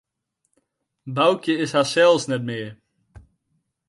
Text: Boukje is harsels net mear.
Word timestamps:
Boukje 1.15 1.53
is 1.63 1.73
harsels 1.77 2.23
net 2.29 2.43
mear. 2.49 2.71